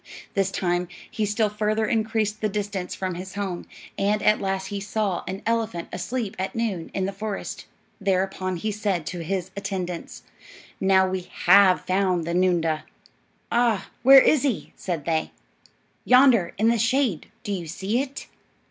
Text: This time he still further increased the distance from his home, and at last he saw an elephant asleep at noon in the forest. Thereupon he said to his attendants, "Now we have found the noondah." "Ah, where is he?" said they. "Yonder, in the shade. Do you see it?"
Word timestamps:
This 0.33 0.49
time 0.49 0.87
he 1.11 1.27
still 1.27 1.47
further 1.51 1.85
increased 1.85 2.41
the 2.41 2.49
distance 2.49 2.95
from 2.95 3.13
his 3.13 3.35
home, 3.35 3.67
and 3.99 4.23
at 4.23 4.41
last 4.41 4.69
he 4.69 4.79
saw 4.79 5.23
an 5.27 5.43
elephant 5.45 5.89
asleep 5.93 6.35
at 6.39 6.55
noon 6.55 6.89
in 6.95 7.05
the 7.05 7.11
forest. 7.11 7.67
Thereupon 7.99 8.55
he 8.55 8.71
said 8.71 9.05
to 9.05 9.19
his 9.23 9.51
attendants, 9.55 10.23
"Now 10.79 11.07
we 11.07 11.29
have 11.45 11.81
found 11.85 12.25
the 12.25 12.33
noondah." 12.33 12.85
"Ah, 13.51 13.91
where 14.01 14.19
is 14.21 14.41
he?" 14.41 14.73
said 14.75 15.05
they. 15.05 15.29
"Yonder, 16.03 16.55
in 16.57 16.69
the 16.69 16.79
shade. 16.79 17.27
Do 17.43 17.51
you 17.51 17.67
see 17.67 18.01
it?" 18.01 18.25